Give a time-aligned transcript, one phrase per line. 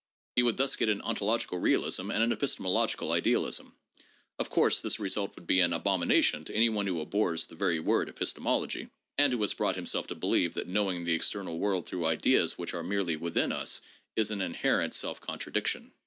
[0.35, 3.75] He would thus get an ontological realism and an epistemological idealism.
[4.39, 7.79] Of course, this result would be an abomination to any one who abhors the very
[7.79, 12.07] word epistemology, and who has brought himself to believe that "knowing the external world through
[12.07, 13.79] ideas which are merely within us
[14.15, 15.93] is ""an inherent self contradiction."